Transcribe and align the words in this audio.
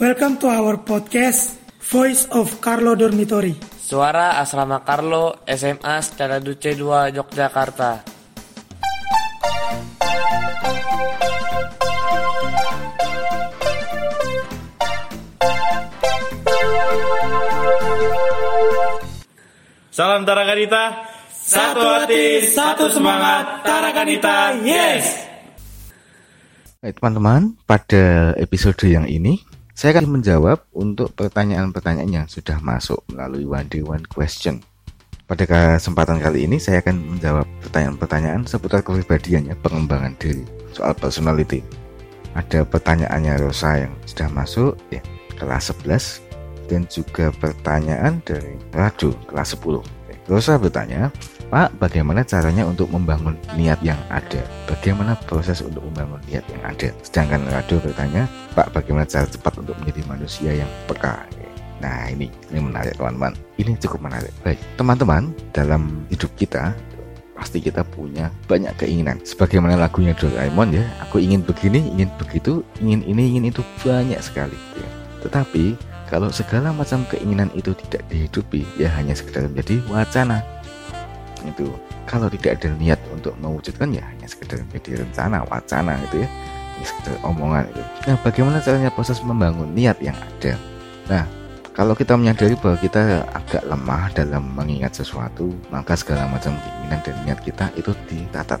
Welcome 0.00 0.40
to 0.40 0.48
our 0.48 0.80
podcast 0.80 1.60
Voice 1.84 2.24
of 2.32 2.56
Carlo 2.64 2.96
Dormitory. 2.96 3.52
Suara 3.76 4.40
Asrama 4.40 4.80
Carlo 4.80 5.44
SMA 5.44 6.00
Secara 6.00 6.40
Duce 6.40 6.72
2 6.72 7.12
Yogyakarta. 7.12 8.00
Salam 19.92 20.24
Tarakanita. 20.24 21.12
Satu 21.28 21.84
hati, 21.84 22.48
satu 22.48 22.88
semangat. 22.88 23.68
Tarakanita, 23.68 24.64
yes! 24.64 25.28
Baik 26.80 26.96
teman-teman, 26.96 27.60
pada 27.68 28.32
episode 28.40 28.80
yang 28.88 29.04
ini 29.04 29.49
saya 29.80 29.96
akan 29.96 30.20
menjawab 30.20 30.60
untuk 30.76 31.08
pertanyaan-pertanyaan 31.16 32.12
yang 32.12 32.28
sudah 32.28 32.60
masuk 32.60 33.00
melalui 33.08 33.48
one 33.48 33.64
day 33.64 33.80
one 33.80 34.04
question. 34.12 34.60
Pada 35.24 35.48
kesempatan 35.48 36.20
kali 36.20 36.44
ini 36.44 36.60
saya 36.60 36.84
akan 36.84 37.16
menjawab 37.16 37.48
pertanyaan-pertanyaan 37.64 38.44
seputar 38.44 38.84
kepribadiannya, 38.84 39.56
pengembangan 39.64 40.12
diri, 40.20 40.44
soal 40.76 40.92
personality. 40.92 41.64
Ada 42.36 42.68
pertanyaannya 42.68 43.40
Rosa 43.40 43.88
yang 43.88 43.96
sudah 44.04 44.28
masuk 44.28 44.76
ya, 44.92 45.00
kelas 45.40 45.72
11 45.72 46.68
dan 46.68 46.84
juga 46.92 47.32
pertanyaan 47.40 48.20
dari 48.20 48.60
Radu 48.76 49.16
kelas 49.32 49.56
10. 49.56 49.80
Rosa 50.28 50.60
bertanya, 50.60 51.08
Pak, 51.50 51.82
bagaimana 51.82 52.22
caranya 52.22 52.62
untuk 52.62 52.86
membangun 52.94 53.34
niat 53.58 53.82
yang 53.82 53.98
ada? 54.06 54.38
Bagaimana 54.70 55.18
proses 55.26 55.58
untuk 55.66 55.82
membangun 55.82 56.22
niat 56.30 56.46
yang 56.46 56.62
ada? 56.62 56.94
Sedangkan 57.02 57.42
Rado 57.50 57.82
bertanya, 57.82 58.30
Pak, 58.54 58.70
bagaimana 58.70 59.02
cara 59.02 59.26
cepat 59.26 59.58
untuk 59.58 59.74
menjadi 59.82 60.06
manusia 60.06 60.54
yang 60.54 60.70
peka? 60.86 61.26
Nah, 61.82 62.06
ini 62.06 62.30
ini 62.54 62.60
menarik 62.62 62.94
teman-teman. 62.94 63.34
Ini 63.58 63.74
cukup 63.82 63.98
menarik. 63.98 64.30
Baik, 64.46 64.62
teman-teman, 64.78 65.34
dalam 65.50 66.06
hidup 66.06 66.30
kita 66.38 66.70
pasti 67.34 67.58
kita 67.58 67.82
punya 67.82 68.30
banyak 68.46 68.70
keinginan. 68.78 69.18
Sebagaimana 69.26 69.74
lagunya 69.74 70.14
Doraemon 70.14 70.70
ya, 70.70 70.86
aku 71.02 71.18
ingin 71.18 71.42
begini, 71.42 71.82
ingin 71.82 72.14
begitu, 72.14 72.62
ingin 72.78 73.02
ini, 73.02 73.26
ingin 73.26 73.50
itu 73.50 73.66
banyak 73.82 74.22
sekali. 74.22 74.54
Ya. 74.78 74.86
Tetapi 75.26 75.74
kalau 76.06 76.30
segala 76.30 76.70
macam 76.70 77.02
keinginan 77.10 77.50
itu 77.58 77.74
tidak 77.74 78.06
dihidupi, 78.06 78.62
ya 78.78 78.86
hanya 78.94 79.18
sekedar 79.18 79.50
menjadi 79.50 79.82
wacana 79.90 80.46
itu 81.46 81.72
kalau 82.04 82.26
tidak 82.28 82.60
ada 82.60 82.68
niat 82.76 83.00
untuk 83.12 83.32
mewujudkan 83.40 83.90
ya 83.94 84.04
hanya 84.04 84.26
sekedar 84.26 84.60
menjadi 84.66 85.04
rencana 85.04 85.44
wacana 85.48 85.96
itu 86.10 86.24
ya. 86.24 86.28
Hanya 86.76 86.86
sekedar 86.86 87.14
omongan 87.24 87.64
itu. 87.72 87.82
Nah 88.08 88.16
bagaimana 88.20 88.56
caranya 88.60 88.90
proses 88.92 89.18
membangun 89.24 89.70
niat 89.72 89.96
yang 90.04 90.16
ada? 90.16 90.52
Nah 91.08 91.24
kalau 91.72 91.96
kita 91.96 92.18
menyadari 92.18 92.58
bahwa 92.58 92.76
kita 92.76 93.24
agak 93.32 93.62
lemah 93.64 94.12
dalam 94.12 94.42
mengingat 94.52 94.92
sesuatu 94.92 95.54
maka 95.72 95.96
segala 95.96 96.28
macam 96.28 96.52
keinginan 96.58 97.00
dan 97.00 97.16
niat 97.24 97.40
kita 97.40 97.72
itu 97.78 97.94
dicatat. 98.10 98.60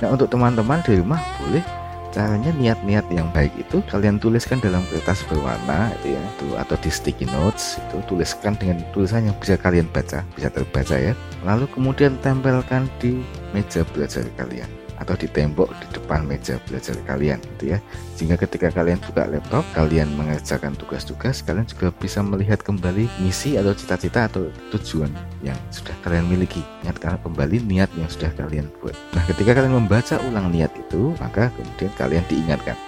Nah 0.00 0.08
untuk 0.08 0.28
teman-teman 0.32 0.80
di 0.82 0.98
rumah 1.00 1.20
boleh 1.38 1.83
caranya 2.14 2.54
niat-niat 2.54 3.10
yang 3.10 3.26
baik 3.34 3.50
itu 3.58 3.82
kalian 3.90 4.22
tuliskan 4.22 4.62
dalam 4.62 4.86
kertas 4.86 5.26
berwarna 5.26 5.90
itu 5.98 6.14
ya 6.14 6.22
itu 6.22 6.46
atau 6.54 6.78
di 6.78 6.90
sticky 6.94 7.26
notes 7.34 7.82
itu 7.82 7.98
tuliskan 8.06 8.54
dengan 8.54 8.78
tulisan 8.94 9.26
yang 9.26 9.36
bisa 9.42 9.58
kalian 9.58 9.90
baca 9.90 10.22
bisa 10.38 10.48
terbaca 10.54 10.94
ya. 10.94 11.18
Lalu 11.42 11.66
kemudian 11.74 12.14
tempelkan 12.22 12.86
di 13.02 13.18
meja 13.50 13.82
belajar 13.90 14.22
kalian 14.38 14.83
atau 14.98 15.14
di 15.18 15.26
tembok 15.26 15.70
di 15.82 15.86
depan 15.94 16.22
meja 16.26 16.58
belajar 16.66 16.94
kalian 17.06 17.38
gitu 17.56 17.74
ya. 17.74 17.78
Sehingga 18.14 18.38
ketika 18.38 18.70
kalian 18.70 19.02
buka 19.02 19.26
laptop 19.26 19.64
kalian 19.74 20.10
mengerjakan 20.14 20.78
tugas-tugas 20.78 21.42
kalian 21.42 21.66
juga 21.66 21.90
bisa 21.94 22.22
melihat 22.22 22.62
kembali 22.62 23.10
misi 23.22 23.58
atau 23.58 23.74
cita-cita 23.74 24.30
atau 24.30 24.48
tujuan 24.74 25.10
yang 25.42 25.58
sudah 25.74 25.94
kalian 26.06 26.26
miliki. 26.30 26.62
Ingatkan 26.86 27.18
kembali 27.22 27.66
niat 27.66 27.90
yang 27.98 28.08
sudah 28.10 28.30
kalian 28.38 28.70
buat. 28.78 28.94
Nah 29.16 29.22
ketika 29.26 29.56
kalian 29.58 29.74
membaca 29.74 30.18
ulang 30.24 30.50
niat 30.54 30.70
itu 30.78 31.12
maka 31.18 31.50
kemudian 31.54 31.92
kalian 31.98 32.24
diingatkan. 32.30 32.78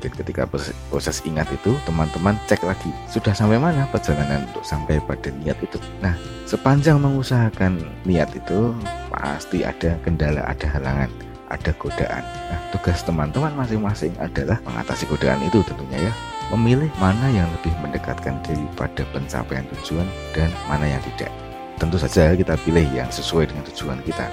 Dan 0.00 0.16
ketika 0.16 0.48
proses, 0.48 0.72
proses 0.88 1.20
ingat 1.28 1.44
itu 1.52 1.76
teman-teman 1.84 2.32
cek 2.48 2.64
lagi 2.64 2.88
sudah 3.12 3.36
sampai 3.36 3.60
mana 3.60 3.84
perjalanan 3.92 4.48
untuk 4.48 4.64
sampai 4.64 4.96
pada 5.04 5.28
niat 5.44 5.60
itu. 5.60 5.76
Nah 6.00 6.16
sepanjang 6.48 6.96
mengusahakan 6.96 7.84
niat 8.08 8.32
itu 8.32 8.72
pasti 9.12 9.60
ada 9.60 10.00
kendala 10.00 10.40
ada 10.48 10.66
halangan 10.72 11.12
ada 11.50 11.74
godaan. 11.76 12.22
Nah, 12.22 12.60
tugas 12.70 13.02
teman-teman 13.02 13.52
masing-masing 13.58 14.14
adalah 14.22 14.56
mengatasi 14.62 15.04
godaan 15.10 15.42
itu 15.42 15.60
tentunya 15.66 16.08
ya. 16.08 16.12
Memilih 16.54 16.90
mana 16.98 17.30
yang 17.30 17.46
lebih 17.58 17.70
mendekatkan 17.78 18.38
diri 18.42 18.66
pada 18.74 19.06
pencapaian 19.14 19.66
tujuan 19.74 20.06
dan 20.34 20.50
mana 20.66 20.86
yang 20.86 21.02
tidak. 21.14 21.30
Tentu 21.78 21.98
saja 21.98 22.34
kita 22.34 22.58
pilih 22.66 22.86
yang 22.90 23.10
sesuai 23.10 23.50
dengan 23.50 23.66
tujuan 23.70 23.98
kita. 24.02 24.26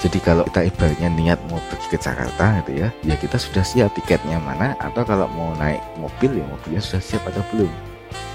Jadi 0.00 0.16
kalau 0.24 0.48
kita 0.48 0.64
ibaratnya 0.64 1.12
niat 1.12 1.40
mau 1.52 1.60
pergi 1.68 1.92
ke 1.92 1.98
Jakarta 2.00 2.64
gitu 2.64 2.80
ya, 2.80 2.88
ya 3.04 3.14
kita 3.20 3.36
sudah 3.36 3.60
siap 3.60 3.92
tiketnya 3.92 4.40
mana 4.40 4.72
atau 4.80 5.04
kalau 5.04 5.28
mau 5.36 5.52
naik 5.60 5.80
mobil 6.00 6.40
ya 6.40 6.44
mobilnya 6.48 6.80
sudah 6.80 7.04
siap 7.04 7.22
atau 7.28 7.44
belum. 7.52 7.68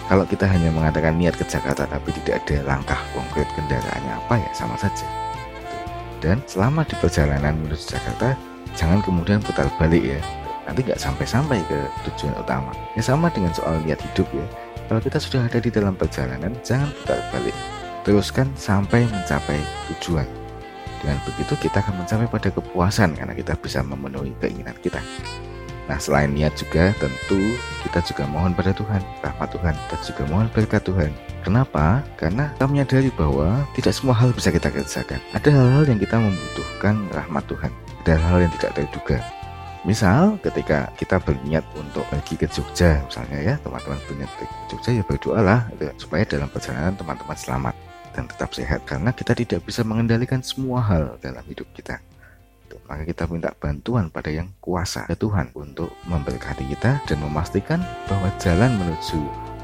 Kalau 0.05 0.21
kita 0.29 0.45
hanya 0.45 0.69
mengatakan 0.69 1.17
niat 1.17 1.33
ke 1.33 1.45
Jakarta 1.49 1.89
tapi 1.89 2.13
tidak 2.21 2.45
ada 2.45 2.69
langkah 2.69 3.01
konkret 3.17 3.49
kendaraannya 3.57 4.13
apa 4.13 4.37
ya 4.37 4.49
sama 4.53 4.77
saja 4.77 5.25
dan 6.25 6.41
selama 6.49 6.81
di 6.89 6.97
perjalanan 6.97 7.53
menuju 7.61 7.93
Jakarta 7.93 8.33
jangan 8.73 9.05
kemudian 9.05 9.37
putar 9.45 9.69
balik 9.77 10.01
ya. 10.01 10.17
Nanti 10.65 10.81
nggak 10.81 10.97
sampai-sampai 10.97 11.61
ke 11.69 11.77
tujuan 12.09 12.33
utama. 12.41 12.73
Ya 12.97 13.05
sama 13.05 13.29
dengan 13.29 13.53
soal 13.53 13.77
niat 13.85 14.01
hidup 14.01 14.25
ya. 14.33 14.45
Kalau 14.89 14.97
kita 15.05 15.21
sudah 15.21 15.45
ada 15.45 15.61
di 15.61 15.69
dalam 15.69 15.93
perjalanan 15.93 16.57
jangan 16.65 16.89
putar 16.89 17.21
balik. 17.29 17.53
Teruskan 18.01 18.49
sampai 18.57 19.05
mencapai 19.05 19.61
tujuan. 19.93 20.25
Dengan 21.05 21.21
begitu 21.21 21.53
kita 21.61 21.85
akan 21.85 22.01
mencapai 22.01 22.25
pada 22.25 22.49
kepuasan 22.49 23.13
karena 23.13 23.37
kita 23.37 23.53
bisa 23.61 23.85
memenuhi 23.85 24.33
keinginan 24.41 24.73
kita 24.81 24.97
Nah 25.85 26.01
selain 26.01 26.33
niat 26.33 26.57
juga 26.57 26.91
tentu 26.97 27.37
kita 27.85 28.01
juga 28.01 28.25
mohon 28.25 28.57
pada 28.57 28.73
Tuhan, 28.73 29.01
rahmat 29.21 29.49
Tuhan, 29.53 29.75
dan 29.77 29.99
juga 30.01 30.23
mohon 30.33 30.47
berkat 30.49 30.81
Tuhan. 30.81 31.11
Kenapa? 31.45 32.01
Karena 32.17 32.49
kita 32.57 32.65
menyadari 32.65 33.09
bahwa 33.13 33.61
tidak 33.77 33.93
semua 33.93 34.17
hal 34.17 34.33
bisa 34.33 34.49
kita 34.49 34.73
kerjakan. 34.73 35.21
Ada 35.37 35.49
hal-hal 35.53 35.83
yang 35.85 35.99
kita 36.01 36.17
membutuhkan 36.17 36.95
rahmat 37.13 37.43
Tuhan. 37.45 37.71
Ada 38.01 38.11
hal-hal 38.17 38.39
yang 38.49 38.53
tidak 38.57 38.71
terduga. 38.73 39.17
Misal 39.85 40.41
ketika 40.41 40.89
kita 40.97 41.21
berniat 41.21 41.61
untuk 41.77 42.01
pergi 42.09 42.41
ke 42.41 42.49
Jogja 42.49 43.05
misalnya 43.05 43.37
ya 43.37 43.53
teman-teman 43.61 44.01
berniat 44.09 44.31
pergi 44.33 44.49
ke 44.49 44.65
Jogja 44.73 44.89
ya 44.97 45.03
berdoalah 45.05 45.59
gitu, 45.77 45.85
supaya 46.01 46.25
dalam 46.25 46.49
perjalanan 46.49 46.97
teman-teman 46.97 47.37
selamat 47.37 47.75
dan 48.17 48.25
tetap 48.25 48.49
sehat 48.49 48.81
karena 48.89 49.13
kita 49.13 49.37
tidak 49.37 49.61
bisa 49.61 49.85
mengendalikan 49.85 50.41
semua 50.41 50.81
hal 50.81 51.21
dalam 51.21 51.45
hidup 51.45 51.69
kita 51.77 52.01
maka 52.85 53.03
kita 53.05 53.25
minta 53.25 53.49
bantuan 53.57 54.13
pada 54.13 54.29
yang 54.29 54.49
kuasa 54.61 55.09
ya 55.09 55.17
Tuhan 55.17 55.49
untuk 55.57 55.89
memberkati 56.05 56.69
kita 56.77 57.01
dan 57.09 57.17
memastikan 57.21 57.81
bahwa 58.05 58.29
jalan 58.37 58.77
menuju 58.77 59.19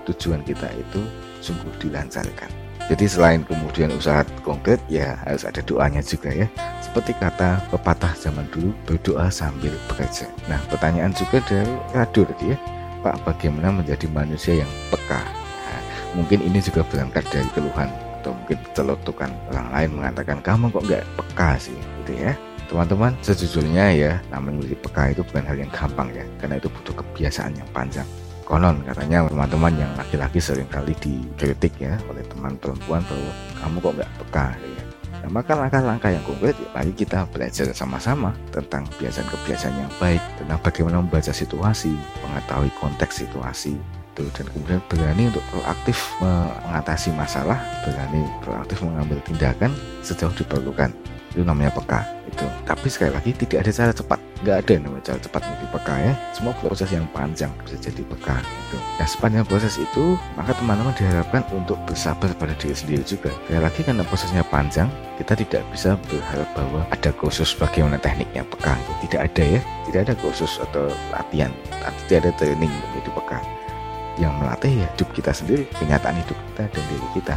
tujuan 0.09 0.41
kita 0.41 0.67
itu 0.73 1.01
sungguh 1.41 1.69
dilancarkan. 1.77 2.49
Jadi 2.89 3.05
selain 3.07 3.45
kemudian 3.45 3.93
usaha 3.93 4.25
konkret 4.41 4.81
ya 4.91 5.15
harus 5.23 5.45
ada 5.45 5.61
doanya 5.61 6.01
juga 6.01 6.33
ya. 6.33 6.49
Seperti 6.81 7.15
kata 7.15 7.61
pepatah 7.71 8.11
zaman 8.17 8.43
dulu 8.51 8.73
berdoa 8.83 9.29
sambil 9.31 9.71
bekerja. 9.87 10.27
Nah 10.49 10.59
pertanyaan 10.67 11.13
juga 11.13 11.39
dari 11.45 11.71
tadi 11.93 12.45
ya. 12.51 12.57
Pak 13.01 13.25
bagaimana 13.25 13.73
menjadi 13.73 14.05
manusia 14.13 14.61
yang 14.61 14.69
peka? 14.93 15.25
Nah, 15.65 15.81
mungkin 16.13 16.37
ini 16.45 16.61
juga 16.61 16.85
berangkat 16.85 17.25
dari 17.33 17.49
keluhan 17.49 17.89
atau 18.21 18.37
mungkin 18.37 18.61
celotukan 18.77 19.33
orang 19.49 19.67
lain 19.73 19.89
mengatakan 19.97 20.37
kamu 20.45 20.69
kok 20.69 20.85
nggak 20.85 21.05
peka 21.17 21.49
sih 21.57 21.73
gitu 22.05 22.21
ya 22.21 22.37
Teman-teman, 22.71 23.11
sejujurnya 23.19 23.85
ya, 23.91 24.13
namanya 24.31 24.63
menjadi 24.63 24.77
peka 24.79 25.03
itu 25.11 25.21
bukan 25.27 25.43
hal 25.43 25.59
yang 25.59 25.71
gampang 25.75 26.07
ya, 26.15 26.23
karena 26.39 26.55
itu 26.55 26.71
butuh 26.71 26.95
kebiasaan 27.03 27.51
yang 27.59 27.67
panjang. 27.75 28.07
Konon 28.47 28.79
katanya 28.87 29.27
teman-teman 29.27 29.75
yang 29.75 29.91
laki-laki 29.99 30.39
sering 30.39 30.71
kali 30.71 30.95
dikritik 31.03 31.75
ya 31.83 31.99
oleh 32.07 32.23
teman 32.31 32.55
perempuan 32.55 33.03
bahwa 33.03 33.31
kamu 33.59 33.75
kok 33.75 33.93
nggak 33.99 34.11
peka 34.23 34.47
ya. 34.55 34.83
Nah, 35.19 35.29
maka 35.35 35.51
langkah-langkah 35.53 36.09
yang 36.15 36.23
konkret 36.23 36.55
ya, 36.55 36.67
mari 36.71 36.95
kita 36.95 37.27
belajar 37.27 37.67
sama-sama 37.75 38.31
tentang 38.55 38.87
kebiasaan-kebiasaan 38.95 39.75
yang 39.75 39.91
baik, 39.99 40.23
tentang 40.39 40.59
bagaimana 40.63 41.03
membaca 41.03 41.35
situasi, 41.35 41.91
mengetahui 42.23 42.71
konteks 42.79 43.27
situasi, 43.27 43.75
itu 44.11 44.23
dan 44.35 44.45
kemudian 44.51 44.81
berani 44.87 45.27
untuk 45.27 45.43
proaktif 45.51 45.97
mengatasi 46.19 47.15
masalah, 47.15 47.59
berani 47.83 48.23
proaktif 48.43 48.79
mengambil 48.83 49.19
tindakan 49.23 49.71
sejauh 50.03 50.33
diperlukan 50.35 50.91
itu 51.31 51.41
namanya 51.47 51.71
peka 51.71 52.03
itu. 52.27 52.45
Tapi 52.67 52.87
sekali 52.91 53.11
lagi 53.15 53.31
tidak 53.35 53.67
ada 53.67 53.71
cara 53.71 53.91
cepat. 53.95 54.19
Nggak 54.41 54.57
ada 54.57 54.71
yang 54.73 54.83
namanya 54.89 55.03
cara 55.13 55.19
cepat 55.21 55.41
menjadi 55.47 55.67
peka 55.71 55.95
ya. 56.01 56.13
Semua 56.35 56.53
proses 56.57 56.89
yang 56.91 57.05
panjang 57.15 57.51
bisa 57.63 57.77
jadi 57.79 58.01
peka 58.03 58.35
itu 58.41 58.77
nah 59.01 59.09
sepanjang 59.09 59.41
proses 59.49 59.81
itu 59.81 60.13
maka 60.37 60.53
teman-teman 60.53 60.93
diharapkan 60.93 61.41
untuk 61.57 61.73
bersabar 61.89 62.29
pada 62.37 62.53
diri 62.61 62.77
sendiri 62.77 63.01
juga. 63.01 63.33
Sekali 63.33 63.61
lagi 63.61 63.81
karena 63.81 64.03
prosesnya 64.05 64.43
panjang 64.45 64.89
kita 65.17 65.33
tidak 65.33 65.65
bisa 65.73 65.97
berharap 66.05 66.49
bahwa 66.53 66.85
ada 66.93 67.09
khusus 67.17 67.57
bagaimana 67.57 67.97
tekniknya 67.97 68.45
peka 68.45 68.77
itu 68.77 68.93
tidak 69.09 69.21
ada 69.33 69.43
ya. 69.57 69.61
Tidak 69.89 70.01
ada 70.05 70.13
khusus 70.21 70.51
atau 70.61 70.87
latihan 71.09 71.49
tidak 72.05 72.27
ada 72.27 72.31
training 72.37 72.69
menjadi 72.69 73.09
peka. 73.15 73.39
Yang 74.19 74.33
melatih 74.37 74.73
ya 74.83 74.87
hidup 74.93 75.09
kita 75.15 75.31
sendiri, 75.31 75.63
kenyataan 75.79 76.15
hidup 76.19 76.37
kita 76.51 76.63
dan 76.69 76.83
diri 76.91 77.07
kita. 77.15 77.35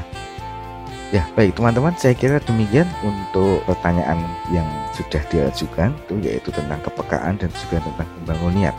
Ya, 1.14 1.22
baik 1.38 1.55
teman-teman, 1.55 1.94
saya 1.94 2.11
kira 2.11 2.43
demikian 2.43 2.90
untuk 3.06 3.62
pertanyaan 3.70 4.19
yang 4.50 4.66
sudah 4.99 5.22
diajukan, 5.31 5.94
itu 5.94 6.19
yaitu 6.19 6.50
tentang 6.50 6.82
kepekaan 6.82 7.38
dan 7.38 7.55
juga 7.55 7.78
tentang 7.87 8.11
membangun 8.19 8.52
niat. 8.58 8.75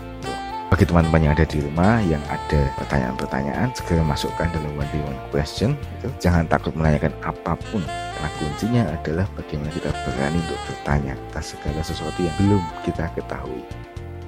Bagi 0.67 0.83
teman-teman 0.83 1.23
yang 1.23 1.31
ada 1.31 1.47
di 1.47 1.63
rumah 1.63 2.03
yang 2.03 2.19
ada 2.27 2.67
pertanyaan-pertanyaan, 2.75 3.71
segera 3.71 4.03
masukkan 4.03 4.51
dalam 4.51 4.67
one 4.75 4.99
one 5.07 5.21
question. 5.31 5.79
Gitu. 6.03 6.27
Jangan 6.27 6.43
takut 6.51 6.75
menanyakan 6.75 7.15
apa 7.23 7.55
pun, 7.71 7.79
karena 7.87 8.29
kuncinya 8.35 8.83
adalah 8.91 9.25
bagaimana 9.39 9.71
kita 9.71 9.95
berani 10.03 10.35
untuk 10.43 10.59
bertanya 10.67 11.15
atas 11.31 11.55
segala 11.55 11.79
sesuatu 11.87 12.19
yang 12.19 12.35
belum 12.35 12.63
kita 12.83 13.15
ketahui. 13.15 13.63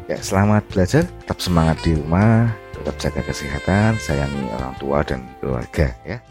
Ya, 0.07 0.15
selamat 0.23 0.63
belajar, 0.71 1.03
tetap 1.03 1.43
semangat 1.43 1.75
di 1.83 1.99
rumah, 1.99 2.55
tetap 2.71 2.95
jaga 3.03 3.21
kesehatan, 3.27 3.99
sayangi 3.99 4.47
orang 4.55 4.71
tua 4.79 5.03
dan 5.03 5.27
keluarga 5.43 5.91
ya. 6.07 6.23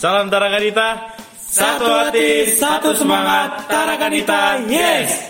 Salam 0.00 0.32
Tarakanita, 0.32 1.12
satu 1.36 1.84
hati, 1.84 2.48
satu 2.56 2.96
semangat, 2.96 3.68
Tarakanita, 3.68 4.64
yes! 4.64 5.29